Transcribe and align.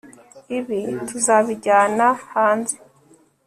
Ibi 0.57 0.79
tuzabijyana 1.07 2.07
hanze 2.31 2.75